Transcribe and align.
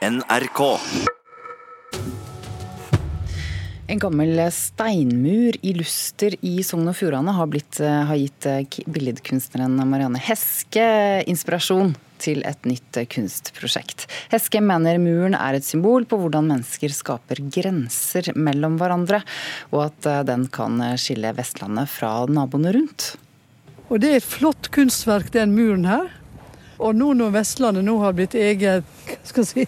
NRK. 0.00 0.60
En 3.86 3.98
gammel 4.00 4.38
steinmur 4.48 5.58
i 5.60 5.74
Luster 5.76 6.32
i 6.40 6.62
Sogn 6.64 6.88
og 6.88 6.96
Fjordane 6.96 7.34
har, 7.36 7.48
blitt, 7.52 7.76
eh, 7.84 7.98
har 8.08 8.16
gitt 8.16 8.46
eh, 8.48 8.78
billedkunstneren 8.88 9.74
Marianne 9.90 10.22
Heske 10.24 10.86
inspirasjon 11.28 11.92
til 12.16 12.40
et 12.48 12.64
nytt 12.64 12.96
eh, 12.96 13.08
kunstprosjekt. 13.12 14.06
Heske 14.32 14.62
mener 14.64 14.96
muren 15.02 15.36
er 15.36 15.58
et 15.58 15.68
symbol 15.68 16.08
på 16.08 16.16
hvordan 16.22 16.48
mennesker 16.48 16.94
skaper 16.96 17.42
grenser 17.52 18.32
mellom 18.40 18.78
hverandre, 18.80 19.20
og 19.68 19.90
at 19.90 20.08
den 20.30 20.48
kan 20.48 20.80
skille 20.96 21.34
Vestlandet 21.36 21.92
fra 21.92 22.22
naboene 22.24 22.72
rundt. 22.78 23.12
Og 23.90 24.00
det 24.00 24.14
er 24.14 24.22
et 24.22 24.32
flott 24.32 24.72
kunstverk, 24.72 25.28
den 25.36 25.52
muren 25.58 25.84
her. 25.90 26.08
Og 26.80 26.96
nå 26.96 27.12
når 27.12 27.34
Vestlandet 27.34 27.84
nå 27.84 27.98
har 28.00 28.14
blitt 28.16 28.32
eget 28.38 28.86
skal 29.24 29.46
si, 29.46 29.66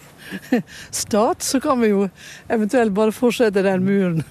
stat, 0.91 1.43
så 1.43 1.59
kan 1.63 1.81
vi 1.81 1.91
jo 1.93 2.07
eventuelt 2.47 2.93
bare 2.95 3.15
fortsette 3.15 3.63
den 3.65 3.85
muren. 3.85 4.23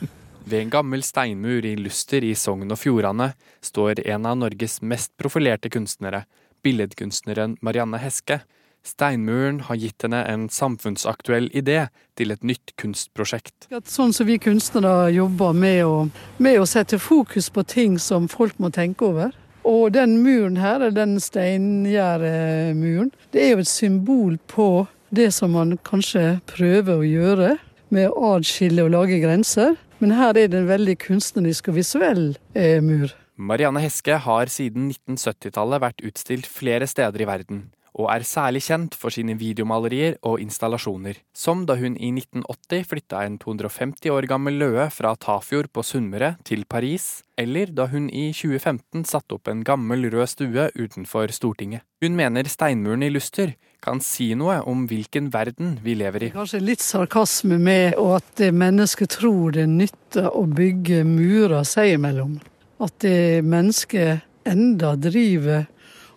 Ved 0.45 0.61
en 0.61 0.71
gammel 0.71 1.03
steinmur 1.07 1.65
i 1.65 1.77
Luster 1.79 2.25
i 2.25 2.35
Sogn 2.35 2.73
og 2.75 2.81
Fjordane 2.81 3.33
står 3.63 4.03
en 4.11 4.27
av 4.27 4.41
Norges 4.41 4.81
mest 4.83 5.13
profilerte 5.21 5.71
kunstnere, 5.71 6.25
billedkunstneren 6.67 7.57
Marianne 7.63 8.01
Heske. 8.03 8.41
Steinmuren 8.83 9.61
har 9.69 9.79
gitt 9.79 10.03
henne 10.03 10.25
en 10.27 10.49
samfunnsaktuell 10.51 11.47
idé 11.55 11.85
til 12.19 12.35
et 12.35 12.43
nytt 12.43 12.75
kunstprosjekt. 12.81 13.69
At 13.71 13.87
sånn 13.91 14.11
som 14.15 14.27
vi 14.27 14.41
kunstnere 14.43 15.13
jobber 15.15 15.55
med 15.55 15.85
å, 15.87 15.95
med 16.43 16.59
å 16.59 16.67
sette 16.67 16.99
fokus 16.99 17.47
på 17.55 17.63
ting 17.63 17.95
som 18.03 18.27
folk 18.31 18.59
må 18.59 18.73
tenke 18.75 19.07
over. 19.07 19.31
Og 19.63 19.93
den 19.95 20.19
muren 20.25 20.59
her, 20.59 20.89
den 20.91 21.21
steingjerdemuren, 21.23 23.13
det 23.31 23.45
er 23.45 23.55
jo 23.55 23.63
et 23.63 23.71
symbol 23.71 24.35
på 24.51 24.89
det 25.13 25.29
som 25.37 25.53
man 25.53 25.77
kanskje 25.85 26.41
prøver 26.49 26.99
å 26.99 27.07
gjøre 27.07 27.57
med 27.93 28.09
å 28.09 28.37
adskille 28.39 28.87
og 28.87 28.95
lage 28.95 29.21
grenser. 29.23 29.77
Men 30.03 30.15
her 30.17 30.35
er 30.35 30.49
det 30.51 30.63
en 30.63 30.71
veldig 30.71 30.97
kunstnerisk 31.05 31.69
og 31.71 31.79
visuell 31.79 32.25
eh, 32.59 32.81
mur. 32.83 33.13
Marianne 33.37 33.83
Heske 33.83 34.17
har 34.25 34.51
siden 34.53 34.91
1970-tallet 34.91 35.83
vært 35.85 36.03
utstilt 36.09 36.49
flere 36.49 36.89
steder 36.91 37.23
i 37.23 37.29
verden, 37.29 37.63
og 37.99 38.09
er 38.13 38.25
særlig 38.27 38.63
kjent 38.67 38.97
for 38.99 39.13
sine 39.13 39.35
videomalerier 39.39 40.17
og 40.29 40.41
installasjoner, 40.43 41.19
som 41.37 41.67
da 41.69 41.77
hun 41.81 41.97
i 41.97 42.13
1980 42.15 42.87
flytta 42.89 43.25
en 43.27 43.39
250 43.43 44.13
år 44.15 44.29
gammel 44.31 44.59
løe 44.63 44.89
fra 44.95 45.13
Tafjord 45.21 45.69
på 45.73 45.85
Sunnmøre 45.85 46.37
til 46.49 46.65
Paris, 46.65 47.23
eller 47.37 47.73
da 47.75 47.89
hun 47.93 48.09
i 48.09 48.31
2015 48.33 49.05
satte 49.09 49.37
opp 49.37 49.51
en 49.51 49.65
gammel 49.67 50.09
rød 50.13 50.31
stue 50.33 50.69
utenfor 50.79 51.33
Stortinget. 51.35 51.85
Hun 52.03 52.17
mener 52.19 52.49
steinmuren 52.51 53.05
i 53.05 53.13
Luster 53.13 53.55
kan 53.83 54.01
si 54.03 54.33
noe 54.39 54.61
om 54.69 54.87
hvilken 54.91 55.29
verden 55.35 55.77
vi 55.83 55.97
lever 55.99 56.29
i. 56.29 56.33
Kanskje 56.35 56.63
litt 56.63 56.83
sarkasme 56.85 57.59
med 57.59 57.99
at 57.99 58.43
mennesket 58.55 59.19
tror 59.19 59.55
det 59.57 59.67
nytter 59.71 60.31
å 60.31 60.47
bygge 60.47 61.03
murer 61.09 61.67
seg 61.67 61.97
imellom. 61.97 62.39
At 62.83 63.05
mennesket 63.47 64.23
enda 64.49 64.95
driver 64.99 65.67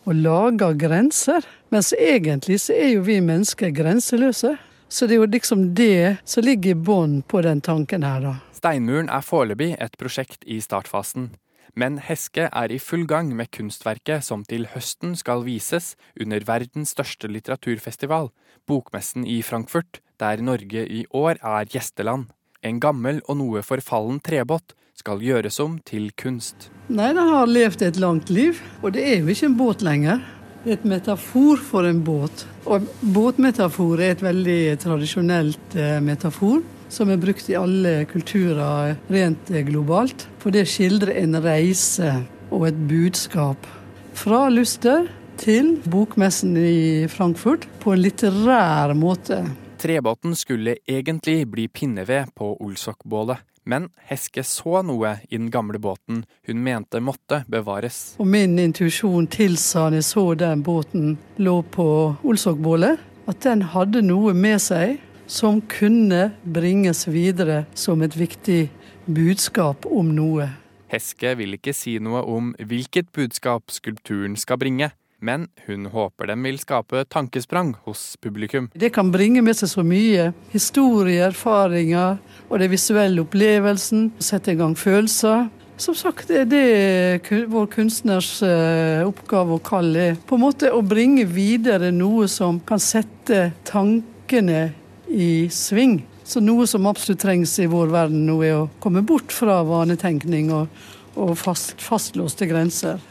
og 0.05 0.15
lager 0.15 0.77
grenser. 0.79 1.45
Mens 1.73 1.93
egentlig 1.97 2.59
så 2.63 2.75
er 2.77 2.93
jo 2.95 3.05
vi 3.05 3.19
mennesker 3.21 3.73
grenseløse. 3.75 4.55
Så 4.89 5.07
det 5.09 5.17
er 5.17 5.23
jo 5.23 5.31
liksom 5.33 5.63
det 5.75 6.17
som 6.29 6.45
ligger 6.45 6.75
i 6.75 6.77
bunnen 6.77 7.23
på 7.25 7.41
den 7.41 7.61
tanken 7.61 8.05
her, 8.05 8.21
da. 8.21 8.35
Steinmuren 8.53 9.09
er 9.09 9.25
foreløpig 9.25 9.73
et 9.81 9.97
prosjekt 9.99 10.45
i 10.45 10.61
startfasen. 10.63 11.33
Men 11.75 11.97
Heske 11.99 12.47
er 12.47 12.71
i 12.71 12.79
full 12.79 13.03
gang 13.09 13.33
med 13.35 13.51
kunstverket 13.51 14.23
som 14.23 14.45
til 14.47 14.69
høsten 14.71 15.17
skal 15.19 15.43
vises 15.43 15.95
under 16.21 16.45
verdens 16.47 16.95
største 16.95 17.27
litteraturfestival, 17.27 18.31
Bokmessen 18.65 19.27
i 19.27 19.41
Frankfurt, 19.45 19.99
der 20.19 20.41
Norge 20.41 20.85
i 20.87 21.03
år 21.11 21.41
er 21.43 21.67
gjesteland. 21.69 22.29
En 22.63 22.79
gammel 22.79 23.19
og 23.27 23.37
noe 23.41 23.61
forfallen 23.65 24.21
trebåt 24.23 24.73
skal 24.95 25.21
gjøres 25.23 25.59
om 25.63 25.77
til 25.85 26.09
kunst. 26.17 26.69
Nei, 26.87 27.11
den 27.13 27.33
har 27.33 27.49
levd 27.49 27.83
et 27.85 27.99
langt 28.01 28.31
liv, 28.33 28.61
og 28.81 28.95
det 28.95 29.03
er 29.05 29.19
jo 29.19 29.33
ikke 29.33 29.49
en 29.49 29.57
båt 29.59 29.83
lenger. 29.85 30.23
Det 30.63 30.71
er 30.71 30.79
et 30.79 30.87
metafor 30.89 31.59
for 31.61 31.85
en 31.85 31.99
båt. 32.05 32.45
Og 32.65 32.87
båtmetafor 33.13 34.01
er 34.01 34.15
et 34.15 34.23
veldig 34.25 34.61
tradisjonelt 34.81 35.75
eh, 35.77 35.99
metafor, 36.01 36.63
som 36.89 37.11
er 37.13 37.21
brukt 37.21 37.49
i 37.51 37.57
alle 37.59 38.07
kulturer 38.09 38.95
rent 39.13 39.51
eh, 39.51 39.65
globalt. 39.67 40.25
For 40.41 40.55
det 40.55 40.65
skildrer 40.71 41.19
en 41.21 41.37
reise 41.43 42.15
og 42.49 42.65
et 42.71 42.79
budskap. 42.89 43.69
Fra 44.15 44.47
Luster 44.49 45.09
til 45.37 45.75
bokmessen 45.91 46.55
i 46.57 47.05
Frankfurt 47.11 47.67
på 47.83 47.93
en 47.93 48.01
litterær 48.01 48.95
måte. 48.97 49.43
Trebåten 49.81 50.33
skulle 50.39 50.77
egentlig 50.87 51.43
bli 51.51 51.67
pinneved 51.67 52.31
på 52.33 52.55
Olsokbålet, 52.63 53.43
men 53.65 53.89
Heske 54.09 54.43
så 54.45 54.81
noe 54.85 55.17
i 55.29 55.37
den 55.37 55.49
gamle 55.53 55.79
båten 55.81 56.23
hun 56.47 56.61
mente 56.63 57.01
måtte 57.01 57.43
bevares. 57.51 58.15
Og 58.21 58.29
min 58.29 58.57
intuisjon 58.61 59.27
tilsa 59.27 59.89
da 59.89 59.99
jeg 59.99 60.07
så 60.07 60.25
den 60.37 60.63
båten 60.65 61.15
lå 61.41 61.59
på 61.73 61.87
Olsokbålet, 62.23 63.01
at 63.25 63.41
den 63.41 63.65
hadde 63.73 64.03
noe 64.05 64.33
med 64.37 64.61
seg 64.61 64.99
som 65.27 65.61
kunne 65.61 66.29
bringes 66.43 67.07
videre 67.09 67.65
som 67.73 68.03
et 68.05 68.15
viktig 68.17 68.67
budskap 69.05 69.85
om 69.89 70.13
noe. 70.13 70.51
Heske 70.91 71.33
vil 71.39 71.57
ikke 71.57 71.73
si 71.73 71.97
noe 71.99 72.21
om 72.29 72.53
hvilket 72.61 73.09
budskap 73.15 73.73
skulpturen 73.73 74.37
skal 74.37 74.61
bringe, 74.61 74.91
men 75.25 75.47
hun 75.65 75.89
håper 75.91 76.29
den 76.29 76.45
vil 76.45 76.59
skape 76.61 77.03
tankesprang 77.09 77.73
hos 77.87 78.13
publikum. 78.21 78.69
Det 78.73 78.91
kan 78.95 79.11
bringe 79.13 79.43
med 79.45 79.57
seg 79.57 79.71
så 79.71 79.83
mye. 79.85 80.31
Historie, 80.53 81.25
erfaringer 81.31 82.19
og 82.49 82.57
den 82.61 82.73
visuelle 82.73 83.25
opplevelsen. 83.25 84.11
Sette 84.21 84.53
i 84.53 84.59
gang 84.59 84.75
følelser. 84.77 85.47
Som 85.81 85.95
sagt, 85.97 86.29
det 86.31 86.45
er 86.45 86.47
det 86.47 87.45
vår 87.51 87.65
kunstners 87.73 88.37
eh, 88.45 89.03
oppgave 89.03 89.57
og 89.57 89.63
kall 89.67 89.89
er. 89.99 90.13
På 90.15 90.37
en 90.37 90.45
måte 90.45 90.71
å 90.71 90.79
bringe 90.85 91.25
videre 91.27 91.91
noe 91.91 92.29
som 92.31 92.61
kan 92.63 92.79
sette 92.79 93.49
tankene 93.67 94.69
i 95.11 95.49
sving. 95.51 95.99
Så 96.25 96.39
noe 96.41 96.65
som 96.69 96.87
absolutt 96.89 97.21
trengs 97.25 97.57
i 97.59 97.67
vår 97.69 97.91
verden 97.91 98.23
nå, 98.25 98.39
er 98.41 98.61
å 98.61 98.69
komme 98.81 99.03
bort 99.05 99.35
fra 99.35 99.59
vanetenkning 99.67 100.47
og, 100.55 100.71
og 101.19 101.35
fast, 101.37 101.75
fastlåste 101.83 102.47
grenser. 102.49 103.03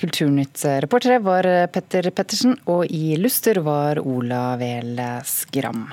Kulturnytt-reportere 0.00 1.20
var 1.24 1.48
Petter 1.72 2.10
Pettersen, 2.10 2.58
og 2.68 2.90
i 2.92 3.16
Luster 3.20 3.62
var 3.64 4.02
Ola 4.02 4.42
Vel 4.60 5.00
Skram. 5.24 5.86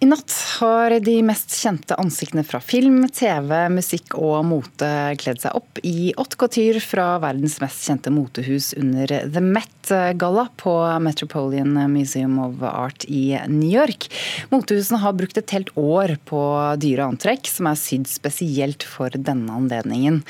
I 0.00 0.06
natt 0.08 0.32
har 0.56 0.94
de 1.04 1.14
mest 1.28 1.52
kjente 1.60 1.92
ansiktene 2.00 2.40
fra 2.48 2.56
film, 2.64 3.02
TV, 3.12 3.50
musikk 3.68 4.14
og 4.16 4.46
mote 4.48 4.88
kledd 5.20 5.42
seg 5.42 5.58
opp 5.58 5.80
i 5.84 6.14
haute 6.16 6.38
couture 6.40 6.80
fra 6.80 7.18
verdens 7.20 7.58
mest 7.60 7.84
kjente 7.84 8.08
motehus 8.14 8.70
under 8.80 9.12
The 9.28 9.42
Met-galla 9.44 10.46
på 10.56 10.72
Metropolitan 11.04 11.76
Museum 11.92 12.38
of 12.40 12.64
Art 12.64 13.04
i 13.12 13.36
New 13.52 13.68
York. 13.68 14.08
Motehusene 14.48 15.02
har 15.04 15.18
brukt 15.20 15.36
et 15.36 15.52
helt 15.52 15.68
år 15.76 16.16
på 16.24 16.40
dyre 16.80 17.10
antrekk 17.12 17.52
som 17.52 17.68
er 17.68 17.76
sydd 17.76 18.08
spesielt 18.08 18.86
for 18.88 19.12
denne 19.12 19.52
anledningen. 19.52 20.22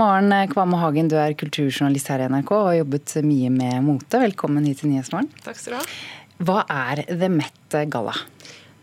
Maren 0.00 0.32
Kvamme 0.48 0.80
Hagen, 0.80 1.12
du 1.12 1.18
er 1.20 1.36
kulturjournalist 1.36 2.08
her 2.14 2.24
i 2.24 2.32
NRK 2.32 2.54
og 2.62 2.70
har 2.70 2.80
jobbet 2.80 3.18
mye 3.28 3.52
med 3.52 3.84
mote. 3.84 4.24
Velkommen 4.24 4.64
hit 4.64 4.80
til 4.80 4.94
Nyhetsmorgen. 4.94 5.28
Takk 5.44 5.60
skal 5.60 5.76
du 5.76 5.82
ha. 5.82 5.90
Hva 6.48 6.62
er 6.72 7.04
The 7.12 7.28
Met-galla? 7.32 8.16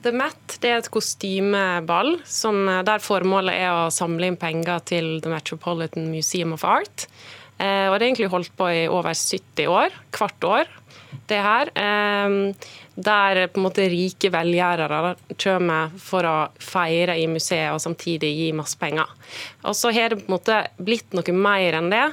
The 0.04 0.12
Met 0.12 0.58
det 0.60 0.70
er 0.70 0.82
et 0.82 0.92
kostymeball 0.92 2.18
som, 2.28 2.66
der 2.84 3.04
formålet 3.04 3.56
er 3.56 3.72
å 3.72 3.94
samle 3.94 4.28
inn 4.28 4.40
penger 4.40 4.84
til 4.90 5.18
The 5.24 5.32
Metropolitan 5.32 6.10
Museum 6.12 6.56
of 6.58 6.66
Art. 6.68 7.08
Eh, 7.58 7.88
og 7.88 7.96
Det 7.96 8.02
er 8.02 8.10
egentlig 8.10 8.34
holdt 8.34 8.52
på 8.60 8.68
i 8.68 8.88
over 8.92 9.16
70 9.16 9.70
år, 9.72 9.96
hvert 10.12 10.50
år. 10.50 10.72
det 11.28 11.40
her. 11.40 11.70
Eh, 11.78 12.54
der 12.96 13.48
på 13.48 13.60
en 13.60 13.66
måte 13.66 13.86
rike 13.90 14.30
velgjørere 14.34 15.16
kommer 15.42 15.94
for 15.98 16.28
å 16.28 16.38
feire 16.62 17.16
i 17.18 17.28
museet 17.30 17.74
og 17.74 17.82
samtidig 17.82 18.30
gi 18.34 18.52
masse 18.54 18.78
penger. 18.78 19.08
Og 19.64 19.76
så 19.78 19.94
har 19.94 20.10
det 20.10 20.22
på 20.22 20.28
en 20.28 20.36
måte 20.36 20.60
blitt 20.78 21.14
noe 21.14 21.34
mer 21.38 21.80
enn 21.80 21.90
det. 21.94 22.06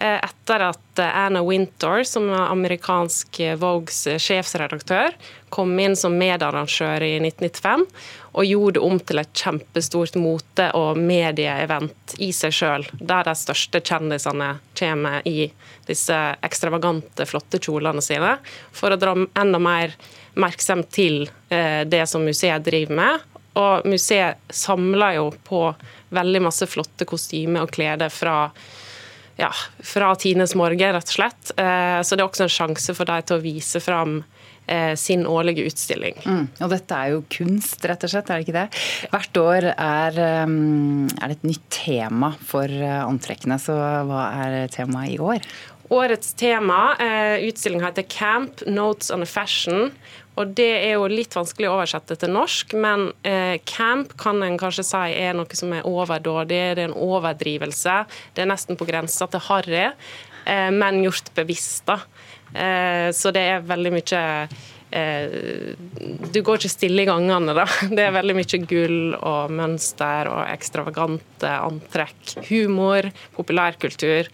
Eh, 0.00 0.18
Etter 0.18 0.64
at 0.70 1.02
Anna 1.04 1.42
Wintour, 1.46 2.02
som 2.08 2.28
er 2.30 2.48
amerikansk 2.48 3.40
Vogues 3.60 4.06
sjefsredaktør, 4.18 5.14
kom 5.54 5.74
inn 5.80 5.96
som 5.96 6.16
medarrangør 6.18 7.04
i 7.06 7.14
1995 7.20 7.86
og 8.38 8.44
gjorde 8.46 8.76
det 8.76 8.84
om 8.84 8.98
til 9.00 9.18
et 9.22 9.40
kjempestort 9.40 10.18
mote- 10.20 10.68
og 10.76 10.98
medieevent 11.00 12.14
i 12.22 12.28
seg 12.36 12.54
sjøl, 12.54 12.84
der 13.00 13.24
de 13.26 13.34
største 13.38 13.80
kjendisene 13.80 14.52
kommer 14.78 15.24
i 15.26 15.48
disse 15.88 16.18
ekstravagante, 16.44 17.26
flotte 17.26 17.58
kjolene 17.62 18.04
sine, 18.04 18.36
for 18.70 18.94
å 18.94 19.00
dra 19.00 19.16
enda 19.16 19.58
mer 19.62 19.96
oppmerksomhet 20.38 20.90
til 20.90 21.30
eh, 21.48 21.84
det 21.84 22.06
som 22.06 22.24
museet 22.24 22.64
driver 22.64 22.94
med. 22.94 23.20
Og 23.58 23.86
museet 23.90 24.38
samler 24.54 25.16
jo 25.16 25.32
på 25.44 25.74
veldig 26.14 26.42
masse 26.46 26.66
flotte 26.70 27.04
kostymer 27.08 27.66
og 27.66 27.72
klær 27.74 28.04
fra 28.08 28.50
ja, 29.38 29.52
fra 29.86 30.12
tidenes 30.18 30.56
morgen, 30.58 30.94
rett 30.96 31.12
og 31.12 31.14
slett. 31.14 31.52
Så 31.54 32.16
det 32.16 32.22
er 32.22 32.26
også 32.26 32.46
en 32.48 32.52
sjanse 32.52 32.94
for 32.96 33.06
dem 33.06 33.22
til 33.26 33.38
å 33.38 33.44
vise 33.44 33.80
fram 33.82 34.16
sin 35.00 35.24
årlige 35.28 35.64
utstilling. 35.68 36.18
Mm. 36.24 36.44
Og 36.64 36.70
dette 36.72 36.96
er 36.96 37.14
jo 37.14 37.22
kunst, 37.32 37.84
rett 37.88 38.04
og 38.04 38.12
slett, 38.12 38.28
er 38.28 38.40
det 38.40 38.46
ikke 38.46 38.56
det? 38.58 38.66
Hvert 39.12 39.40
år 39.40 39.68
er, 39.72 40.20
er 40.20 41.24
det 41.30 41.38
et 41.38 41.48
nytt 41.48 41.64
tema 41.72 42.34
for 42.50 42.68
antrekkene, 42.68 43.56
så 43.62 43.76
hva 44.08 44.28
er 44.44 44.72
temaet 44.74 45.14
i 45.16 45.18
år? 45.22 45.48
Årets 45.88 46.34
tema, 46.36 46.92
utstillingen 46.92 47.48
utstillinga 47.48 47.86
heter 47.86 48.02
'Camp 48.02 48.66
Notes 48.66 49.10
on 49.10 49.22
a 49.22 49.24
Fashion'. 49.24 49.90
og 50.36 50.54
Det 50.54 50.84
er 50.84 50.92
jo 50.92 51.08
litt 51.08 51.34
vanskelig 51.34 51.66
å 51.66 51.78
oversette 51.78 52.14
til 52.16 52.30
norsk, 52.30 52.74
men 52.74 53.12
eh, 53.24 53.58
camp 53.64 54.16
kan 54.16 54.42
en 54.42 54.58
kanskje 54.58 54.84
si 54.84 55.14
er 55.18 55.32
noe 55.34 55.46
som 55.54 55.72
er 55.72 55.82
overdådig, 55.82 56.76
det 56.76 56.78
er 56.78 56.84
en 56.84 56.94
overdrivelse. 56.94 58.06
Det 58.34 58.42
er 58.42 58.46
nesten 58.52 58.76
på 58.76 58.86
grensa 58.86 59.26
til 59.26 59.40
harry, 59.40 59.88
eh, 60.44 60.70
men 60.70 61.02
gjort 61.02 61.32
bevisst. 61.34 61.86
da. 61.86 61.98
Eh, 62.54 63.10
så 63.12 63.32
det 63.34 63.44
er 63.44 63.66
veldig 63.66 63.92
mye 63.92 64.22
eh, 64.90 65.74
du 66.32 66.40
går 66.42 66.60
ikke 66.60 66.72
stille 66.72 67.04
i 67.04 67.08
gangene, 67.08 67.56
da. 67.56 67.66
Det 67.96 68.06
er 68.06 68.14
veldig 68.16 68.38
mye 68.38 68.62
gull 68.68 69.02
og 69.18 69.52
mønster 69.52 70.30
og 70.32 70.46
ekstravagante 70.48 71.52
antrekk. 71.58 72.38
Humor, 72.48 73.10
populærkultur 73.36 74.32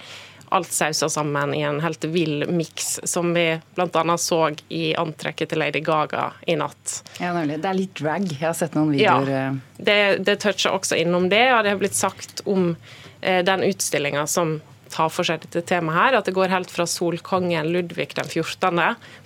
alt 0.55 0.71
sausa 0.71 1.09
sammen 1.11 1.55
i 1.57 1.65
en 1.67 1.81
helt 1.83 2.05
vill 2.15 2.45
miks, 2.47 3.01
som 3.11 3.33
vi 3.35 3.47
bl.a. 3.75 4.19
så 4.19 4.53
i 4.69 4.93
antrekket 4.95 5.51
til 5.51 5.59
Lady 5.59 5.81
Gaga 5.83 6.29
i 6.47 6.55
natt. 6.61 7.01
Ja, 7.19 7.33
nemlig. 7.35 7.57
Det 7.65 7.71
er 7.73 7.79
litt 7.79 7.97
drag. 7.99 8.29
Jeg 8.31 8.45
har 8.45 8.55
sett 8.55 8.77
noen 8.79 8.93
videoer. 8.95 9.33
Ja, 9.33 9.41
eh. 9.49 9.81
det, 9.89 9.97
det 10.29 10.37
toucher 10.45 10.77
også 10.77 11.01
innom 11.01 11.27
det, 11.33 11.49
og 11.57 11.65
det 11.65 11.75
har 11.75 11.81
blitt 11.83 11.99
sagt 11.99 12.45
om 12.47 12.77
den 13.25 13.63
utstillinga 13.65 14.27
som 14.29 14.59
tar 14.95 15.11
for 15.13 15.27
seg 15.27 15.43
dette 15.43 15.65
temaet 15.69 15.99
her, 15.99 16.19
at 16.19 16.29
det 16.29 16.35
går 16.37 16.53
helt 16.53 16.71
fra 16.71 16.87
solkongen 16.89 17.71
Ludvig 17.75 18.13
den 18.15 18.31
14. 18.31 18.81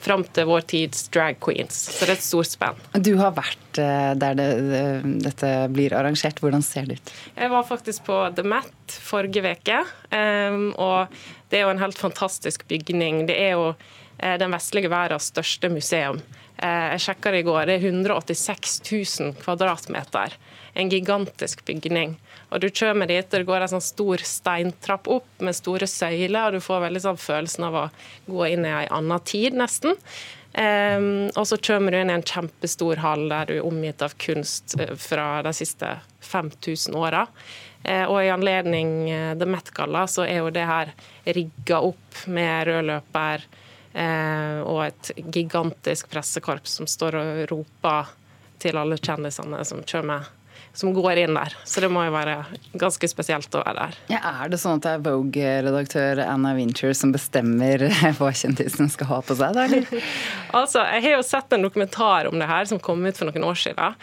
fram 0.04 0.24
til 0.34 0.48
vår 0.48 0.66
tids 0.72 1.06
drag 1.14 1.38
queens. 1.44 1.76
Så 1.92 2.06
det 2.06 2.14
er 2.14 2.16
et 2.16 2.26
stort 2.26 2.50
spenn. 2.50 2.80
Du 3.04 3.12
har 3.20 3.36
vært 3.36 3.80
eh, 3.82 4.12
der 4.18 4.38
det, 4.38 4.48
dette 5.26 5.52
blir 5.74 5.96
arrangert. 5.96 6.40
Hvordan 6.42 6.64
ser 6.64 6.88
det 6.88 6.98
ut? 6.98 7.14
Jeg 7.36 7.52
var 7.52 7.68
faktisk 7.68 8.06
på 8.08 8.20
The 8.36 8.46
Met 8.46 8.98
forrige 9.08 9.44
uke. 9.44 9.82
Ehm, 10.14 10.70
og 10.80 11.12
det 11.50 11.60
er 11.60 11.66
jo 11.66 11.72
en 11.74 11.82
helt 11.82 12.00
fantastisk 12.00 12.66
bygning. 12.68 13.26
Det 13.28 13.36
er 13.36 13.56
jo 13.56 13.70
eh, 13.72 14.36
den 14.40 14.54
vestlige 14.54 14.90
verdens 14.92 15.30
største 15.32 15.70
museum. 15.72 16.22
Eh, 16.58 16.86
jeg 16.94 17.04
sjekka 17.06 17.32
det 17.34 17.44
i 17.44 17.48
går. 17.48 17.68
Det 17.68 17.78
er 17.78 17.88
186 17.92 18.80
000 18.88 19.36
kvadratmeter. 19.42 20.34
En 20.78 20.90
gigantisk 20.92 21.64
bygning. 21.68 22.16
Og 22.48 22.60
Du 22.60 22.70
kommer 22.70 23.06
dit, 23.06 23.26
og 23.26 23.40
det 23.40 23.48
går 23.48 23.64
en 23.64 23.70
sånn 23.74 23.84
stor 23.84 24.24
steintrapp 24.24 25.08
opp 25.12 25.44
med 25.44 25.56
store 25.56 25.88
søyler, 25.90 26.48
og 26.48 26.56
du 26.56 26.64
får 26.64 26.86
veldig 26.86 27.04
sånn 27.04 27.20
følelsen 27.20 27.68
av 27.68 27.76
å 27.76 27.86
gå 28.26 28.48
inn 28.48 28.64
i 28.64 28.72
en 28.72 28.92
annen 29.00 29.24
tid, 29.28 29.56
nesten. 29.58 29.98
Um, 30.58 31.28
og 31.36 31.44
så 31.46 31.58
kommer 31.60 31.92
du 31.92 31.98
inn 32.00 32.08
i 32.10 32.16
en 32.16 32.24
kjempestor 32.24 32.98
hall 33.04 33.26
der 33.28 33.50
du 33.50 33.58
er 33.58 33.66
omgitt 33.68 34.00
av 34.02 34.14
kunst 34.18 34.78
eh, 34.80 34.94
fra 34.96 35.42
de 35.44 35.52
siste 35.54 35.90
5000 36.24 36.96
åra. 36.98 37.26
Uh, 37.84 38.06
og 38.08 38.22
i 38.24 38.32
anledning 38.32 38.94
uh, 39.12 39.34
The 39.38 39.46
Met-galla 39.46 40.06
så 40.10 40.24
er 40.24 40.40
jo 40.40 40.54
det 40.54 40.64
her 40.66 40.94
rigga 41.28 41.82
opp 41.90 42.24
med 42.32 42.64
rød 42.70 42.88
løper 42.88 43.44
uh, 43.92 44.64
og 44.64 44.80
et 44.88 45.12
gigantisk 45.28 46.08
pressekorps 46.10 46.80
som 46.80 46.88
står 46.90 47.20
og 47.20 47.44
roper 47.52 48.16
til 48.58 48.80
alle 48.80 48.98
kjendisene 48.98 49.62
som 49.68 49.84
kommer 49.86 50.32
som 50.76 50.92
går 50.94 51.22
inn 51.24 51.34
der. 51.36 51.54
Så 51.66 51.82
det 51.82 51.90
må 51.92 52.04
jo 52.06 52.14
være 52.14 52.36
ganske 52.78 53.10
spesielt 53.10 53.54
å 53.54 53.64
være 53.64 53.88
der. 53.88 53.98
Ja, 54.14 54.20
er 54.44 54.52
det 54.52 54.60
sånn 54.62 54.78
at 54.78 54.86
det 54.86 54.94
er 54.96 55.04
Vogue-redaktør 55.06 56.22
Anna 56.26 56.54
Winter 56.58 56.94
som 56.96 57.12
bestemmer 57.14 57.88
hva 58.18 58.32
kjendisen 58.32 58.92
skal 58.92 59.12
ha 59.12 59.20
på 59.24 59.38
seg, 59.38 59.56
da, 59.56 59.66
eller? 59.66 60.08
altså, 60.58 60.84
jeg 60.94 61.06
har 61.08 61.18
jo 61.18 61.26
sett 61.26 61.54
en 61.56 61.66
dokumentar 61.66 62.30
om 62.30 62.38
det 62.38 62.50
her 62.50 62.70
som 62.70 62.82
kom 62.82 63.04
ut 63.06 63.18
for 63.18 63.30
noen 63.30 63.50
år 63.50 63.62
siden. 63.66 63.98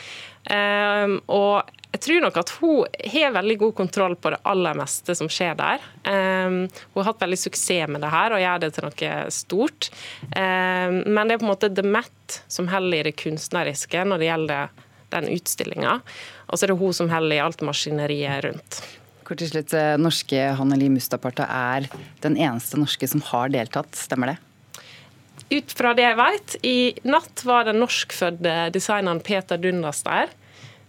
Um, 0.46 1.18
og 1.32 1.72
jeg 1.96 2.02
tror 2.04 2.24
nok 2.26 2.38
at 2.42 2.52
hun 2.60 2.98
har 3.14 3.36
veldig 3.38 3.56
god 3.62 3.76
kontroll 3.78 4.18
på 4.20 4.34
det 4.34 4.42
aller 4.52 4.76
meste 4.76 5.16
som 5.16 5.30
skjer 5.32 5.56
der. 5.56 5.84
Um, 6.04 6.66
hun 6.92 7.00
har 7.00 7.14
hatt 7.14 7.24
veldig 7.24 7.40
suksess 7.40 7.88
med 7.92 8.04
det 8.04 8.12
her 8.12 8.36
og 8.36 8.44
gjør 8.44 8.64
det 8.66 8.72
til 8.76 8.88
noe 8.90 9.14
stort. 9.32 9.90
Um, 10.36 11.00
men 11.08 11.24
det 11.24 11.38
er 11.38 11.40
på 11.40 11.48
en 11.48 11.54
måte 11.54 11.72
The 11.72 11.86
Met 11.88 12.42
som 12.52 12.68
heller 12.68 13.00
i 13.00 13.08
det 13.08 13.16
kunstneriske 13.22 14.04
når 14.10 14.22
det 14.22 14.30
gjelder 14.30 14.76
den 15.14 15.30
utstillinga. 15.34 16.00
Og 16.48 16.58
så 16.58 16.66
er 16.66 16.74
det 16.74 16.80
hun 16.80 16.96
som 16.96 17.12
holder 17.12 17.38
i 17.38 17.44
alt 17.44 17.66
maskineriet 17.66 18.46
rundt. 18.48 18.80
Kort 19.26 19.42
til 19.42 19.50
slutt, 19.50 19.74
eh, 19.74 19.96
Norske 19.98 20.42
Hanneli 20.58 20.90
Mustaparta 20.94 21.48
er 21.50 21.88
den 22.22 22.38
eneste 22.38 22.78
norske 22.78 23.08
som 23.10 23.24
har 23.32 23.50
deltatt, 23.50 23.96
stemmer 23.98 24.36
det? 24.36 24.38
Ut 25.50 25.74
fra 25.78 25.94
det 25.98 26.06
jeg 26.06 26.18
vet, 26.18 26.56
i 26.66 26.78
natt 27.06 27.44
var 27.46 27.66
den 27.66 27.82
norskfødte 27.82 28.72
designeren 28.74 29.22
Peter 29.26 29.58
Dundas 29.58 30.04
der. 30.06 30.30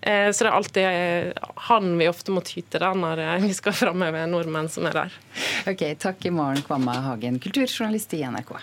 Eh, 0.01 0.31
så 0.33 0.45
det 0.45 0.51
er 0.51 0.57
alltid 0.57 0.83
eh, 0.85 1.51
han 1.69 1.97
vi 1.99 2.09
ofte 2.09 2.33
må 2.33 2.45
ty 2.45 2.61
til 2.61 2.85
når 3.01 3.25
vi 3.43 3.53
skal 3.57 3.77
framheve 3.77 4.27
nordmenn 4.31 4.69
som 4.73 4.87
er 4.87 5.01
der. 5.01 5.21
Ok, 5.67 5.89
Takk 5.99 6.29
Maren 6.31 6.65
Kvamme 6.67 6.95
Hagen, 7.09 7.41
kulturjournalist 7.41 8.15
i 8.15 8.25
NRK. 8.29 8.59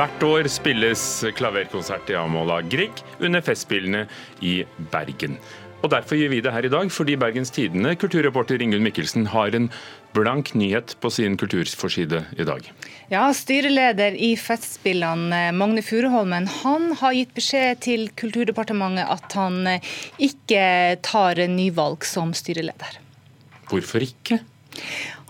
Hvert 0.00 0.22
år 0.24 0.46
spilles 0.48 1.00
klaverkonsert 1.36 2.08
i 2.08 2.14
Amola 2.16 2.62
Grieg 2.64 3.02
under 3.20 3.42
Festspillene 3.44 4.06
i 4.40 4.62
Bergen. 4.88 5.34
Og 5.84 5.90
Derfor 5.92 6.16
gir 6.16 6.30
vi 6.32 6.38
det 6.40 6.54
her 6.54 6.64
i 6.64 6.70
dag, 6.72 6.88
fordi 6.88 7.18
Bergens 7.20 7.52
Tidende, 7.52 7.92
kulturreporter 8.00 8.62
Ingunn 8.64 8.86
Mikkelsen, 8.86 9.26
har 9.28 9.52
en 9.52 9.66
blank 10.16 10.54
nyhet 10.56 10.94
på 11.04 11.10
sin 11.12 11.36
kulturforside 11.36 12.22
i 12.32 12.46
dag. 12.48 12.70
Ja, 13.12 13.26
Styreleder 13.36 14.16
i 14.16 14.30
Festspillene, 14.40 15.42
Magne 15.52 15.84
Furuholmen, 15.84 16.48
han 16.62 16.94
har 17.02 17.18
gitt 17.18 17.36
beskjed 17.36 17.82
til 17.84 18.08
Kulturdepartementet 18.16 19.04
at 19.04 19.36
han 19.36 19.68
ikke 20.16 20.64
tar 21.04 21.44
nyvalg 21.52 22.08
som 22.08 22.32
styreleder. 22.32 22.96
Hvorfor 23.68 24.08
ikke? 24.08 24.40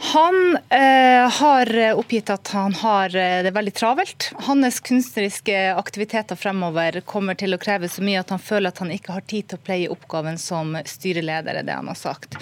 Han 0.02 0.58
eh, 0.68 1.30
har 1.30 1.92
oppgitt 1.94 2.30
at 2.30 2.48
han 2.48 2.74
har 2.74 3.16
eh, 3.16 3.42
det 3.42 3.50
veldig 3.50 3.74
travelt. 3.74 4.30
Hans 4.46 4.80
kunstneriske 4.80 5.74
aktiviteter 5.76 6.36
fremover 6.40 7.00
kommer 7.04 7.36
til 7.36 7.52
å 7.52 7.58
kreve 7.60 7.88
så 7.88 8.00
mye 8.04 8.22
at 8.22 8.32
han 8.32 8.40
føler 8.40 8.72
at 8.72 8.80
han 8.80 8.92
ikke 8.94 9.12
har 9.12 9.26
tid 9.28 9.50
til 9.50 9.60
å 9.60 9.64
pleie 9.66 9.90
oppgaven 9.92 10.40
som 10.40 10.72
styreleder, 10.88 11.60
er 11.60 11.68
det 11.68 11.76
han 11.76 11.90
har 11.92 11.98
sagt. 12.00 12.38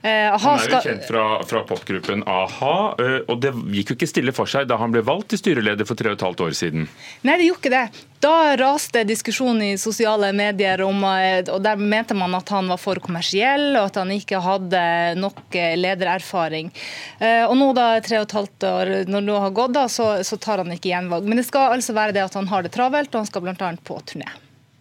Eh, 0.00 0.32
han 0.32 0.62
er 0.62 0.72
jo 0.72 0.80
kjent 0.86 1.04
fra, 1.10 1.26
fra 1.48 1.62
popgruppen 1.68 2.24
a-ha, 2.24 2.76
eh, 2.96 3.18
og 3.28 3.44
det 3.44 3.52
gikk 3.76 3.92
jo 3.92 3.98
ikke 4.00 4.08
stille 4.10 4.34
for 4.36 4.48
seg 4.48 4.70
da 4.70 4.80
han 4.80 4.94
ble 4.94 5.04
valgt 5.04 5.34
til 5.34 5.42
styreleder 5.42 5.88
for 5.88 6.00
tre 6.00 6.14
og 6.14 6.16
et 6.16 6.26
halvt 6.26 6.46
år 6.48 6.56
siden. 6.56 6.88
Nei, 7.28 7.36
det 7.36 7.50
gjorde 7.50 7.62
ikke 7.62 7.76
det. 7.76 8.08
Da 8.22 8.54
raste 8.54 9.02
diskusjonen 9.02 9.64
i 9.66 9.78
sosiale 9.82 10.28
medier 10.36 10.84
om 10.86 11.00
eh, 11.10 11.42
og 11.50 11.58
Der 11.64 11.76
mente 11.76 12.14
man 12.14 12.34
at 12.38 12.48
han 12.54 12.70
var 12.70 12.80
for 12.80 13.02
kommersiell, 13.02 13.72
og 13.76 13.90
at 13.90 14.00
han 14.00 14.12
ikke 14.14 14.40
hadde 14.40 14.82
nok 15.18 15.60
ledererfaring. 15.76 16.72
Eh, 17.18 17.44
og 17.46 17.56
nå 17.58 17.72
da, 17.76 17.88
tre 18.04 18.20
og 18.20 18.28
et 18.28 18.36
halvt 18.38 18.68
år, 18.68 18.92
når 19.10 19.26
det 19.28 19.40
har 19.46 19.58
gått, 19.58 19.74
da, 19.76 19.88
så, 19.90 20.08
så, 20.26 20.38
tar 20.40 20.62
han 20.62 20.72
ikke 20.74 20.92
gjenvalg. 20.92 21.28
Men 21.28 21.40
det 21.40 21.48
skal 21.48 21.76
altså 21.76 21.96
være 21.96 22.16
det 22.16 22.24
at 22.26 22.38
han 22.38 22.50
har 22.52 22.64
det 22.64 22.74
travelt, 22.74 23.12
og 23.12 23.22
han 23.22 23.30
skal 23.30 23.44
bl.a. 23.46 23.74
på 23.84 24.00
turné 24.08 24.30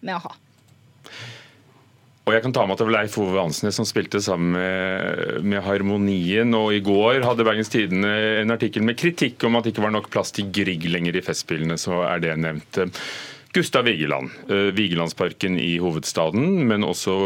med 0.01 0.18
a-ha. 0.18 0.36
Og 2.22 2.36
jeg 2.36 2.44
kan 2.44 2.54
ta 2.54 2.63
med 2.68 2.75
at 2.75 2.82
det 2.84 2.86
var 2.86 2.94
Leif 3.00 3.16
Ove 3.18 3.42
Ansnes 3.42 3.75
som 3.80 3.86
spilte 3.90 4.22
sammen 4.22 4.54
med, 4.54 5.42
med, 5.42 5.63
Harmonien. 5.66 6.54
Og 6.54 6.75
i 6.78 6.84
går 6.86 7.25
hadde 7.25 7.46
Bergens 7.48 7.74
Tidende 7.74 8.12
en 8.44 8.54
artikkel 8.54 8.86
med 8.86 9.00
kritikk 9.01 9.42
om 9.48 9.58
at 9.58 9.66
det 9.66 9.74
ikke 9.74 9.88
var 9.88 9.96
nok 9.96 10.12
plass 10.13 10.34
til 10.38 10.51
Grieg 10.54 10.86
lenger 10.94 11.18
i 11.18 11.24
Festspillene. 11.25 11.80
Så 11.82 12.04
er 12.06 12.22
det 12.22 12.38
nevnt. 12.40 12.80
Gustav 13.58 13.90
Vigeland. 13.90 14.32
Eh, 14.48 14.70
Vigelandsparken 14.78 15.58
i 15.60 15.74
hovedstaden, 15.82 16.68
men 16.70 16.86
også 16.88 17.18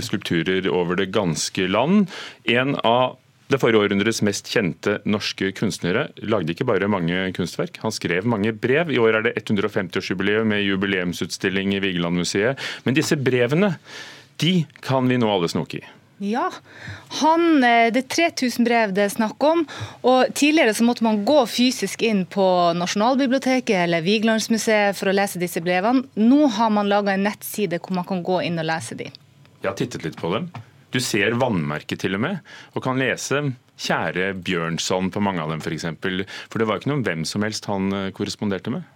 skulpturer 0.00 0.70
over 0.70 0.96
det 0.96 1.10
ganske 1.12 1.66
land. 1.68 2.06
En 2.48 2.78
av 2.80 3.18
det 3.46 3.60
forrige 3.62 3.84
århundrets 3.84 4.22
mest 4.26 4.48
kjente 4.50 4.96
norske 5.06 5.52
kunstnere 5.54 6.08
lagde 6.26 6.54
ikke 6.54 6.66
bare 6.66 6.88
mange 6.90 7.28
kunstverk, 7.36 7.78
han 7.82 7.94
skrev 7.94 8.26
mange 8.26 8.50
brev. 8.52 8.90
I 8.90 8.98
år 8.98 9.20
er 9.20 9.28
det 9.28 9.36
150-årsjubileum 9.44 10.50
med 10.50 10.64
jubileumsutstilling 10.66 11.76
i 11.76 11.82
Vigelandmuseet. 11.84 12.58
Men 12.84 12.98
disse 12.98 13.18
brevene 13.18 13.76
de 14.42 14.58
kan 14.84 15.06
vi 15.08 15.20
nå 15.20 15.30
alle 15.30 15.48
snoke 15.52 15.78
i. 15.78 15.86
Ja, 16.18 16.48
han, 17.20 17.64
eh, 17.64 17.92
det 17.92 18.02
er 18.06 18.32
3000 18.32 18.64
brev 18.64 18.92
det 18.96 19.02
er 19.04 19.12
snakk 19.12 19.42
om. 19.44 19.66
og 20.02 20.32
Tidligere 20.34 20.74
så 20.74 20.84
måtte 20.88 21.04
man 21.04 21.24
gå 21.28 21.42
fysisk 21.46 22.02
inn 22.02 22.24
på 22.24 22.46
Nasjonalbiblioteket 22.74 23.76
eller 23.82 24.04
Vigelandsmuseet 24.04 24.96
for 24.96 25.12
å 25.12 25.16
lese 25.16 25.38
disse 25.38 25.60
brevene. 25.60 26.06
Nå 26.16 26.48
har 26.56 26.72
man 26.72 26.88
laga 26.88 27.12
en 27.12 27.26
nettside 27.28 27.78
hvor 27.78 28.00
man 28.00 28.08
kan 28.08 28.24
gå 28.24 28.40
inn 28.48 28.58
og 28.58 28.66
lese 28.66 28.96
de. 28.96 29.10
Jeg 29.60 29.68
har 29.68 29.76
tittet 29.76 30.08
litt 30.08 30.16
på 30.16 30.32
dem. 30.32 30.48
Du 30.94 31.00
ser 31.02 31.36
vannmerket 31.40 32.04
til 32.04 32.16
og 32.16 32.22
med, 32.22 32.42
og 32.74 32.84
kan 32.84 33.00
lese 33.00 33.42
kjære 33.76 34.32
Bjørnson 34.44 35.10
på 35.12 35.22
mange 35.24 35.42
av 35.44 35.52
dem 35.52 35.62
f.eks. 35.62 35.88
For, 36.00 36.26
for 36.50 36.62
det 36.62 36.68
var 36.68 36.80
ikke 36.80 36.92
noen 36.94 37.06
hvem 37.06 37.24
som 37.28 37.44
helst 37.44 37.68
han 37.70 37.90
eh, 37.92 38.12
korresponderte 38.16 38.72
med. 38.72 38.86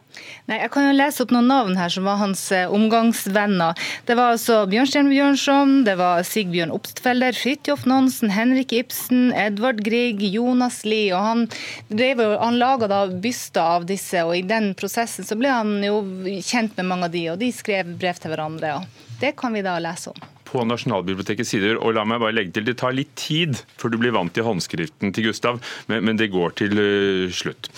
Nei, 0.48 0.56
Jeg 0.58 0.70
kan 0.74 0.88
jo 0.88 0.94
lese 0.96 1.22
opp 1.22 1.32
noen 1.34 1.46
navn 1.50 1.76
her 1.78 1.92
som 1.92 2.06
var 2.08 2.18
hans 2.18 2.40
eh, 2.54 2.70
omgangsvenner. 2.72 3.78
Det 4.08 4.16
var 4.18 4.34
altså 4.34 4.62
Bjørnstjerne 4.70 5.12
Bjørnson, 5.12 5.76
det 5.86 5.96
var 6.00 6.24
Sigbjørn 6.26 6.74
Obstfelder, 6.74 7.36
Fridtjof 7.36 7.84
Nansen, 7.90 8.32
Henrik 8.34 8.74
Ibsen, 8.76 9.30
Edvard 9.36 9.84
Grieg, 9.86 10.24
Jonas 10.34 10.82
Lie. 10.88 11.12
og 11.14 11.26
Han, 11.26 11.46
drev, 11.92 12.24
han 12.40 12.58
laga 12.60 12.90
da 12.90 13.04
byster 13.12 13.76
av 13.78 13.86
disse, 13.90 14.24
og 14.26 14.34
i 14.38 14.44
den 14.46 14.72
prosessen 14.78 15.28
så 15.28 15.38
ble 15.38 15.52
han 15.52 15.78
jo 15.84 16.02
kjent 16.40 16.76
med 16.80 16.90
mange 16.90 17.10
av 17.10 17.14
de, 17.14 17.28
og 17.34 17.40
de 17.42 17.52
skrev 17.54 17.94
brev 18.00 18.18
til 18.18 18.34
hverandre. 18.34 18.80
og 18.80 19.16
Det 19.22 19.36
kan 19.38 19.54
vi 19.54 19.66
da 19.66 19.78
lese 19.82 20.14
om 20.14 20.28
på 20.50 20.64
Nasjonalbibliotekets 20.66 21.54
sider. 21.54 21.78
Og 21.80 21.94
la 21.96 22.04
meg 22.08 22.22
bare 22.22 22.36
legge 22.36 22.54
til, 22.56 22.66
Det 22.68 22.78
tar 22.82 22.96
litt 22.96 23.14
tid 23.18 23.58
før 23.80 23.94
du 23.94 24.00
blir 24.02 24.14
vant 24.16 24.34
til 24.34 24.46
håndskriften 24.46 25.14
til 25.14 25.30
Gustav, 25.30 25.62
men, 25.88 26.04
men 26.04 26.20
det 26.20 26.32
går 26.34 26.56
til 26.60 26.76
uh, 26.76 27.30
slutt. 27.32 27.70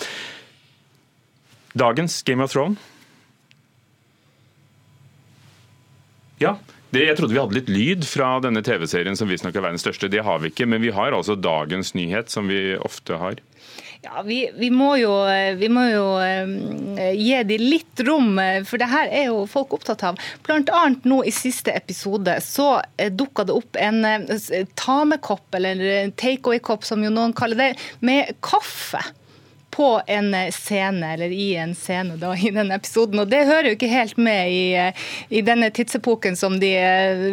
Dagens 1.77 2.21
Game 2.25 2.43
of 2.43 2.51
Thrones. 2.53 2.89
Ja, 6.41 6.57
det, 6.93 7.07
jeg 7.07 7.17
trodde 7.17 7.33
vi 7.33 7.41
hadde 7.41 7.57
litt 7.57 7.71
lyd 7.71 8.03
fra 8.05 8.35
denne 8.43 8.61
TV-serien 8.65 9.17
som 9.17 9.29
visstnok 9.31 9.55
er 9.57 9.63
verdens 9.65 9.85
største. 9.85 10.11
Det 10.13 10.21
har 10.25 10.41
vi 10.43 10.51
ikke, 10.51 10.67
men 10.69 10.83
vi 10.83 10.91
har 10.93 11.15
altså 11.15 11.37
dagens 11.39 11.93
nyhet, 11.97 12.29
som 12.29 12.51
vi 12.51 12.75
ofte 12.77 13.17
har. 13.17 13.41
Ja, 14.03 14.21
vi, 14.25 14.49
vi, 14.55 14.67
må 14.69 14.97
jo, 14.99 15.13
vi 15.55 15.69
må 15.71 15.85
jo 15.87 16.03
um, 16.19 16.97
gi 17.15 17.37
dem 17.47 17.61
litt 17.63 18.01
rom, 18.03 18.35
for 18.67 18.81
det 18.81 18.89
her 18.91 19.07
er 19.07 19.29
jo 19.29 19.45
folk 19.47 19.71
opptatt 19.77 20.03
av. 20.03 20.19
Blant 20.43 20.67
annet 20.75 21.07
nå 21.07 21.21
i 21.23 21.31
siste 21.31 21.71
episode 21.71 22.35
så 22.43 22.81
dukka 23.15 23.45
det 23.47 23.55
opp 23.55 23.79
en 23.79 24.03
uh, 24.03 24.43
ta-med-kopp, 24.75 25.47
eller 25.55 26.11
take-away-kopp 26.19 26.83
som 26.83 27.05
jo 27.05 27.13
noen 27.15 27.31
kaller 27.37 27.61
det, 27.61 27.69
med 28.03 28.35
kaffe 28.43 29.05
på 29.71 29.87
en 30.17 30.35
scene, 30.51 31.13
eller 31.15 31.31
i 31.31 31.47
en 31.63 31.71
scene 31.71 32.19
da, 32.19 32.35
i 32.35 32.51
denne 32.51 32.75
episoden. 32.75 33.23
Og 33.23 33.31
det 33.31 33.45
hører 33.47 33.71
jo 33.71 33.79
ikke 33.79 33.93
helt 33.95 34.19
med 34.19 34.51
i, 34.51 34.67
i 35.31 35.47
denne 35.47 35.71
tidsepoken 35.71 36.35
som 36.37 36.59
de 36.59 36.75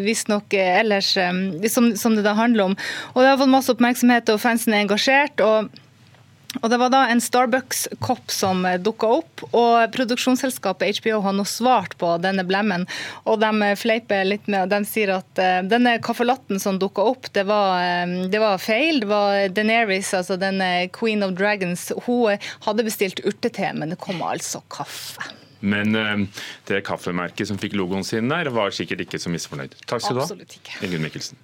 visstnok 0.06 0.54
ellers 0.54 1.16
som, 1.18 1.92
som, 1.98 2.14
det 2.14 2.24
da 2.30 2.38
handler 2.38 2.70
om. 2.70 2.80
Og 3.12 3.22
det 3.24 3.34
har 3.34 3.42
fått 3.42 3.56
masse 3.58 3.74
oppmerksomhet, 3.74 4.30
og 4.30 4.40
fansen 4.46 4.78
er 4.78 4.86
engasjert. 4.86 5.42
og 5.42 5.68
og 6.58 6.70
Det 6.70 6.78
var 6.82 6.90
da 6.90 7.00
en 7.08 7.20
Starbucks-kopp 7.22 8.32
som 8.34 8.64
dukka 8.82 9.10
opp, 9.20 9.42
og 9.54 9.92
produksjonsselskapet 9.94 10.98
HBO 10.98 11.20
har 11.22 11.34
nå 11.36 11.44
svart 11.46 11.94
på 12.00 12.10
denne 12.22 12.42
blemmen. 12.46 12.86
og 13.24 13.38
De 13.42 13.70
fleiper 13.78 14.26
litt 14.26 14.48
med, 14.50 14.72
de 14.72 14.80
sier 14.88 15.14
at 15.14 15.42
uh, 15.42 15.60
denne 15.66 15.96
kaffelatten 16.02 16.58
som 16.62 16.80
dukka 16.82 17.04
opp, 17.12 17.30
det 17.36 17.46
var, 17.48 18.06
det 18.32 18.40
var, 18.42 18.58
feil. 18.58 19.02
Det 19.04 19.10
var 19.10 19.44
Deneris, 19.54 20.10
altså 20.16 20.38
denne 20.40 20.88
Queen 20.94 21.22
of 21.26 21.36
Dragons, 21.38 21.90
hun 22.06 22.40
hadde 22.66 22.86
bestilt 22.86 23.22
urtete, 23.22 23.70
men 23.76 23.94
det 23.94 24.00
kom 24.02 24.22
altså 24.24 24.64
kaffe. 24.72 25.30
Men 25.60 25.92
det 25.92 26.80
kaffemerket 26.88 27.50
som 27.50 27.60
fikk 27.60 27.76
logoen 27.76 28.04
sin 28.06 28.32
der, 28.32 28.48
var 28.54 28.72
sikkert 28.72 29.04
ikke 29.04 29.20
så 29.20 29.32
misfornøyd. 29.32 29.76
Takk 29.84 30.06
skal 30.06 30.18
du 30.18 30.24
ha, 30.24 30.58
Ingunn 30.80 31.04
Mikkelsen. 31.04 31.36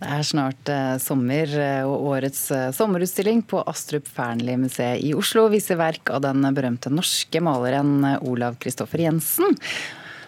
Det 0.00 0.10
er 0.16 0.26
snart 0.26 0.70
eh, 0.72 0.94
sommer, 1.02 1.50
eh, 1.60 1.82
og 1.86 2.08
årets 2.14 2.46
eh, 2.54 2.70
sommerutstilling 2.76 3.42
på 3.50 3.62
Astrup 3.70 4.08
Fearnley-museet 4.10 5.02
i 5.04 5.14
Oslo 5.16 5.46
viser 5.52 5.80
verk 5.80 6.12
av 6.14 6.24
den 6.26 6.46
berømte 6.56 6.92
norske 6.92 7.42
maleren 7.44 8.02
Olav 8.22 8.58
Kristoffer 8.62 9.04
Jensen. 9.06 9.58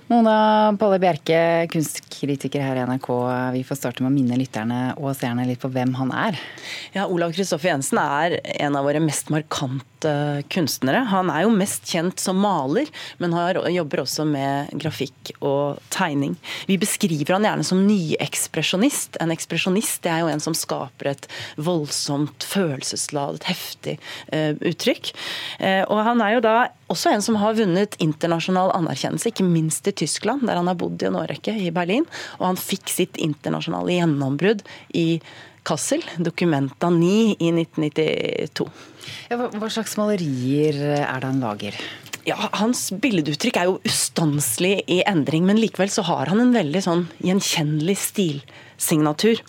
Mona 0.06 0.70
Palle 0.78 1.00
Bjerke, 1.02 1.66
kunstkritiker 1.72 2.62
her 2.62 2.78
i 2.78 2.82
NRK. 2.86 3.08
Vi 3.56 3.62
får 3.66 3.78
starte 3.80 4.04
med 4.04 4.12
å 4.12 4.14
minne 4.14 4.36
lytterne 4.38 4.92
og 5.00 5.16
seerne 5.18 5.42
litt 5.48 5.58
på 5.58 5.70
hvem 5.74 5.96
han 5.98 6.12
er. 6.14 6.38
Ja, 6.94 7.08
Olav 7.10 7.34
Kristoffer 7.34 7.72
Jensen 7.72 7.98
er 7.98 8.36
en 8.54 8.78
av 8.78 8.86
våre 8.86 9.00
mest 9.02 9.32
markante 9.34 10.12
kunstnere. 10.54 11.00
Han 11.10 11.32
er 11.34 11.42
jo 11.42 11.56
mest 11.56 11.90
kjent 11.90 12.22
som 12.22 12.38
maler, 12.38 12.86
men 13.18 13.34
har, 13.34 13.58
jobber 13.74 14.04
også 14.04 14.28
med 14.30 14.70
grafikk 14.78 15.32
og 15.40 15.82
tegning. 15.90 16.38
Vi 16.70 16.78
beskriver 16.78 17.34
han 17.34 17.48
gjerne 17.48 17.66
som 17.66 17.82
nyekspresjonist. 17.88 19.18
En 19.18 19.34
ekspresjonist 19.34 20.06
er 20.06 20.22
jo 20.22 20.30
en 20.30 20.44
som 20.44 20.54
skaper 20.54 21.16
et 21.16 21.26
voldsomt, 21.58 22.46
følelsesladet, 22.46 23.42
heftig 23.50 23.98
uh, 24.30 24.54
uttrykk. 24.62 25.10
Uh, 25.58 25.82
og 25.90 26.04
han 26.12 26.22
er 26.22 26.36
jo 26.36 26.46
da 26.46 26.56
også 26.92 27.10
en 27.10 27.24
som 27.24 27.40
har 27.42 27.56
vunnet 27.58 27.96
internasjonal 28.02 28.70
anerkjennelse, 28.76 29.32
ikke 29.32 29.46
minst 29.46 29.88
i 29.90 29.95
Tyskland, 29.98 30.46
der 30.48 30.60
han 30.60 30.70
har 30.70 30.78
bodd 30.78 31.02
i 31.02 31.10
en 31.10 31.18
årrekke, 31.18 31.54
i 31.56 31.72
Berlin. 31.74 32.06
Og 32.38 32.48
han 32.50 32.60
fikk 32.60 32.92
sitt 32.92 33.20
internasjonale 33.22 33.98
gjennombrudd 33.98 34.64
i 34.96 35.20
Kassel, 35.66 36.04
Documenta 36.22 36.90
9 36.94 37.36
i 37.42 37.50
1992. 37.50 38.68
Ja, 39.30 39.38
hva 39.38 39.70
slags 39.72 39.96
malerier 39.98 40.78
er 41.00 41.22
det 41.22 41.30
han 41.30 41.42
lager? 41.42 41.78
Ja, 42.26 42.36
Hans 42.58 42.88
billeduttrykk 42.90 43.58
er 43.60 43.68
jo 43.70 43.80
ustanselig 43.86 44.80
i 44.90 45.00
endring, 45.06 45.44
men 45.46 45.60
likevel 45.62 45.90
så 45.94 46.02
har 46.08 46.30
han 46.32 46.42
en 46.42 46.54
veldig 46.54 46.82
sånn 46.82 47.04
gjenkjennelig 47.22 47.94
stilsignatur. 48.02 49.42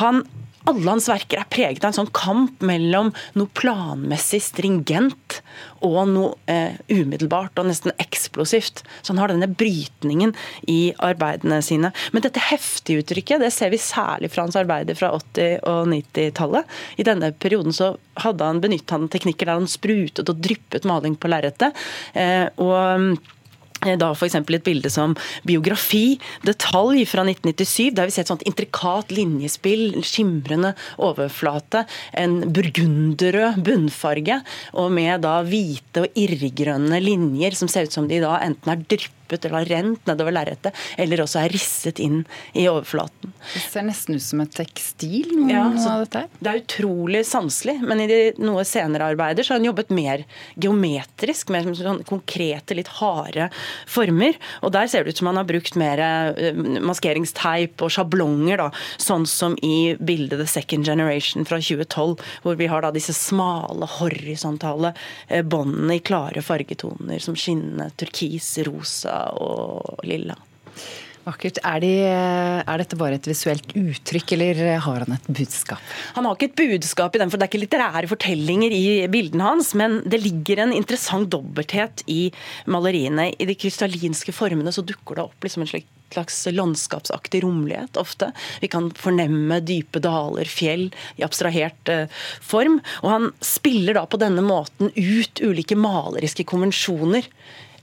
Han 0.00 0.22
alle 0.68 0.90
hans 0.90 1.08
verker 1.08 1.40
er 1.40 1.48
preget 1.52 1.84
av 1.84 1.92
en 1.92 1.98
sånn 2.02 2.12
kamp 2.16 2.60
mellom 2.66 3.12
noe 3.38 3.50
planmessig 3.56 4.42
stringent 4.44 5.40
og 5.86 5.98
noe 6.10 6.34
eh, 6.50 6.76
umiddelbart 6.92 7.58
og 7.60 7.70
nesten 7.70 7.94
eksplosivt. 8.02 8.82
Så 9.00 9.14
han 9.14 9.22
har 9.22 9.32
denne 9.32 9.48
brytningen 9.48 10.34
i 10.68 10.92
arbeidene 11.00 11.62
sine. 11.64 11.92
Men 12.12 12.26
dette 12.26 12.42
heftige 12.50 13.04
uttrykket 13.04 13.40
det 13.44 13.52
ser 13.56 13.72
vi 13.72 13.80
særlig 13.80 14.32
fra 14.34 14.44
hans 14.46 14.58
arbeider 14.60 14.98
fra 14.98 15.14
80- 15.16 15.64
og 15.64 15.90
90-tallet. 15.94 16.78
I 17.00 17.08
denne 17.08 17.32
perioden 17.32 17.76
så 17.76 17.94
hadde 18.20 18.52
han 18.52 18.62
benyttet 18.62 18.96
han 18.96 19.08
teknikker 19.12 19.48
der 19.48 19.60
han 19.62 19.70
sprutet 19.70 20.28
og 20.28 20.44
dryppet 20.44 20.88
maling 20.88 21.16
på 21.16 21.30
lerretet. 21.32 21.76
Eh, 22.12 22.46
og 22.60 23.16
da 23.80 24.10
f.eks. 24.12 24.36
et 24.40 24.64
bilde 24.64 24.90
som 24.92 25.14
biografi, 25.48 26.18
detalj 26.46 27.04
fra 27.08 27.24
1997. 27.26 27.94
Der 27.96 28.08
vi 28.08 28.14
ser 28.14 28.26
et 28.26 28.32
sånt 28.32 28.46
intrikat 28.48 29.12
linjespill, 29.14 30.00
skimrende 30.06 30.74
overflate, 30.98 31.86
en 32.12 32.40
burgunderrød 32.52 33.62
bunnfarge, 33.64 34.40
og 34.74 34.92
med 34.92 35.24
da 35.24 35.40
hvite 35.46 36.04
og 36.04 36.20
irrgrønne 36.20 37.00
linjer 37.02 37.56
som 37.56 37.70
ser 37.70 37.88
ut 37.88 37.96
som 37.96 38.08
de 38.10 38.20
da 38.22 38.36
enten 38.44 38.74
er 38.74 38.84
dryppet 38.84 39.19
dryppet 39.30 39.44
eller 39.44 39.58
har 39.58 39.64
rent 39.64 40.06
nedover 40.06 40.32
lerretet, 40.32 40.74
eller 40.98 41.22
også 41.22 41.40
er 41.44 41.52
risset 41.52 42.00
inn 42.00 42.24
i 42.52 42.66
overflaten. 42.68 43.32
Det 43.54 43.62
ser 43.62 43.86
nesten 43.86 44.16
ut 44.16 44.22
som 44.22 44.40
et 44.42 44.52
tekstil, 44.54 45.30
noe 45.36 45.52
ja, 45.52 45.66
av 45.90 46.04
dette 46.04 46.26
Det 46.40 46.50
er 46.50 46.60
utrolig 46.62 47.24
sanselig, 47.26 47.78
men 47.82 48.00
i 48.00 48.08
de 48.10 48.20
noe 48.42 48.64
senere 48.64 49.10
arbeider 49.12 49.46
så 49.46 49.54
har 49.54 49.60
hun 49.60 49.70
jobbet 49.70 49.90
mer 49.94 50.24
geometrisk, 50.56 51.50
mer 51.50 51.64
som 51.64 51.76
sånn 51.78 52.02
konkrete, 52.08 52.76
litt 52.76 52.90
harde 53.00 53.50
former. 53.88 54.36
Og 54.64 54.74
der 54.74 54.90
ser 54.90 55.04
det 55.04 55.14
ut 55.14 55.22
som 55.22 55.30
han 55.30 55.40
har 55.40 55.48
brukt 55.48 55.76
mer 55.80 56.00
eh, 56.00 56.54
maskeringsteip 56.80 57.82
og 57.84 57.92
sjablonger, 57.94 58.60
da, 58.60 58.70
sånn 59.00 59.26
som 59.30 59.56
i 59.64 59.94
bildet 59.98 60.40
The 60.40 60.48
Second 60.48 60.86
Generation 60.86 61.46
fra 61.48 61.60
2012, 61.60 62.20
hvor 62.44 62.58
vi 62.58 62.68
har 62.70 62.84
da 62.84 62.92
disse 62.94 63.14
smale, 63.16 63.88
horisontale 63.98 64.94
eh, 65.28 65.44
båndene 65.46 65.98
i 65.98 66.04
klare 66.04 66.42
fargetoner 66.44 67.22
som 67.22 67.38
skinnende 67.38 67.90
turkis, 68.00 68.52
rosa 68.66 69.19
og 69.40 70.00
lilla. 70.06 70.38
Vakkert. 71.20 71.58
Er, 71.66 71.82
de, 71.84 71.90
er, 72.00 72.80
dette 72.80 72.96
bare 72.98 73.18
et 73.18 73.26
visuelt 73.28 73.74
uttrykk, 73.76 74.32
eller 74.38 74.60
har 74.80 75.04
han 75.04 75.16
et 75.18 75.26
budskap? 75.28 75.82
Han 76.16 76.24
har 76.24 76.36
ikke 76.36 76.48
et 76.48 76.56
budskap 76.56 77.16
i 77.16 77.20
den, 77.20 77.28
for 77.28 77.36
det 77.36 77.44
er 77.44 77.52
ikke 77.52 77.62
litterære 77.66 78.10
fortellinger 78.10 78.72
i 78.72 78.84
bildene 79.12 79.50
hans, 79.50 79.74
men 79.76 79.98
det 80.08 80.22
ligger 80.24 80.64
en 80.64 80.72
interessant 80.76 81.28
dobbelthet 81.32 82.04
i 82.08 82.30
maleriene. 82.72 83.30
I 83.36 83.48
de 83.50 83.58
krystallinske 83.58 84.32
formene 84.32 84.72
så 84.72 84.84
dukker 84.86 85.20
det 85.20 85.26
opp 85.28 85.44
liksom 85.44 85.66
en 85.66 85.72
slags 85.74 86.40
landskapsaktig 86.56 87.44
romlighet 87.44 88.00
ofte. 88.00 88.32
Vi 88.64 88.72
kan 88.72 88.88
fornemme 88.96 89.60
dype 89.60 90.00
daler, 90.02 90.48
fjell, 90.48 90.88
i 91.20 91.26
abstrahert 91.26 91.92
uh, 91.92 92.08
form. 92.40 92.80
Og 93.04 93.12
han 93.12 93.30
spiller 93.44 94.00
da 94.00 94.08
på 94.08 94.18
denne 94.18 94.42
måten 94.42 94.88
ut 94.96 95.44
ulike 95.44 95.76
maleriske 95.78 96.48
konvensjoner. 96.48 97.28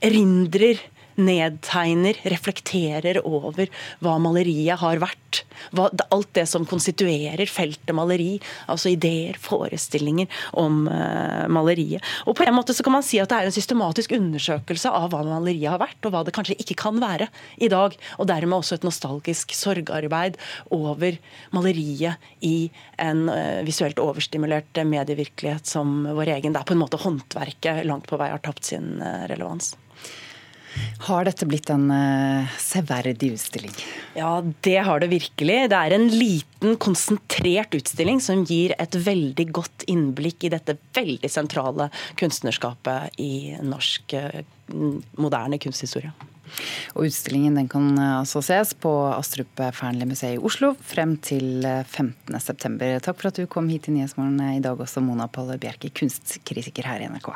Erindrer 0.04 0.82
nedtegner, 1.18 2.18
reflekterer 2.30 3.20
over 3.26 3.68
hva 4.04 4.16
maleriet 4.22 4.78
har 4.80 5.00
vært. 5.02 5.42
Hva, 5.74 5.88
alt 6.14 6.30
det 6.38 6.46
som 6.48 6.66
konstituerer 6.68 7.50
feltet 7.50 7.94
maleri. 7.96 8.38
Altså 8.70 8.92
ideer, 8.94 9.36
forestillinger 9.42 10.30
om 10.58 10.86
uh, 10.88 11.46
maleriet. 11.52 12.04
Og 12.26 12.38
på 12.38 12.46
en 12.46 12.56
måte 12.56 12.76
så 12.76 12.86
kan 12.86 12.94
man 12.94 13.06
si 13.06 13.20
at 13.22 13.30
det 13.32 13.40
er 13.40 13.50
en 13.50 13.56
systematisk 13.56 14.14
undersøkelse 14.16 14.92
av 14.94 15.10
hva 15.12 15.24
maleriet 15.26 15.72
har 15.72 15.82
vært, 15.82 16.00
og 16.06 16.14
hva 16.14 16.24
det 16.26 16.34
kanskje 16.36 16.58
ikke 16.62 16.78
kan 16.84 17.02
være 17.02 17.28
i 17.58 17.70
dag. 17.72 17.96
Og 18.18 18.30
dermed 18.30 18.60
også 18.60 18.78
et 18.78 18.86
nostalgisk 18.86 19.54
sorgarbeid 19.56 20.38
over 20.74 21.18
maleriet 21.56 22.30
i 22.46 22.70
en 23.02 23.26
uh, 23.32 23.60
visuelt 23.66 24.00
overstimulert 24.02 24.78
medievirkelighet 24.78 25.66
som 25.68 26.00
vår 26.06 26.36
egen. 26.38 26.54
Det 26.54 26.62
er 26.62 26.70
på 26.70 26.78
en 26.78 26.84
måte 26.86 27.02
håndverket 27.02 27.84
langt 27.88 28.08
på 28.08 28.18
vei 28.20 28.30
har 28.32 28.42
tapt 28.44 28.70
sin 28.70 28.96
uh, 29.02 29.26
relevans. 29.30 29.74
Har 31.08 31.24
dette 31.28 31.46
blitt 31.48 31.70
en 31.72 31.88
uh, 31.90 32.48
severdig 32.60 33.32
utstilling? 33.36 33.74
Ja, 34.18 34.42
det 34.66 34.78
har 34.84 35.00
det 35.00 35.10
virkelig. 35.12 35.58
Det 35.70 35.78
er 35.78 35.94
en 35.94 36.08
liten, 36.12 36.76
konsentrert 36.82 37.76
utstilling 37.78 38.20
som 38.22 38.42
gir 38.48 38.74
et 38.78 38.96
veldig 38.98 39.46
godt 39.54 39.86
innblikk 39.90 40.48
i 40.48 40.52
dette 40.52 40.76
veldig 40.98 41.30
sentrale 41.30 41.88
kunstnerskapet 42.18 43.20
i 43.22 43.54
norsk 43.62 44.16
uh, 44.18 44.42
moderne 45.20 45.60
kunsthistorie. 45.62 46.12
Og 46.96 47.04
Utstillingen 47.04 47.58
den 47.58 47.66
kan 47.68 47.90
altså 48.00 48.40
ses 48.44 48.72
på 48.72 48.90
Astrup 49.12 49.60
Fearnley-museet 49.60 50.38
i 50.38 50.40
Oslo 50.40 50.72
frem 50.80 51.18
til 51.20 51.60
15.9. 51.60 52.88
Takk 53.04 53.20
for 53.20 53.28
at 53.28 53.40
du 53.40 53.44
kom 53.52 53.68
hit 53.68 53.84
til 53.84 53.98
Nyhetsmorgen 53.98 54.40
i 54.56 54.64
dag 54.64 54.80
også, 54.80 55.04
Mona 55.04 55.28
Palle 55.28 55.60
Bjerke, 55.60 55.92
kunstkritiker 55.92 56.88
her 56.88 57.04
i 57.04 57.12
NRK. 57.12 57.34